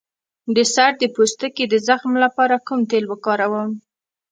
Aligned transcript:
د 0.55 0.57
سر 0.73 0.91
د 1.01 1.03
پوستکي 1.15 1.65
د 1.69 1.75
زخم 1.87 2.13
لپاره 2.23 2.55
کوم 2.67 2.79
تېل 2.91 3.05
وکاروم؟ 3.07 3.69